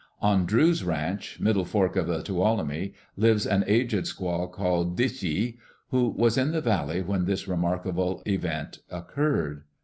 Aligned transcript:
On 0.19 0.47
Drew's 0.47 0.83
Ranch, 0.83 1.39
Middle 1.39 1.63
Fork 1.63 1.95
of 1.95 2.07
the 2.07 2.23
Tuolumne, 2.23 2.91
lives 3.17 3.45
an 3.45 3.63
aged 3.67 4.05
squaw 4.05 4.51
called 4.51 4.97
Dish 4.97 5.23
i, 5.23 5.53
who 5.89 6.09
was 6.09 6.39
in 6.39 6.53
the 6.53 6.59
valley 6.61 7.03
when 7.03 7.25
this 7.25 7.47
remarkable 7.47 8.23
event 8.25 8.79
occurred. 8.89 9.61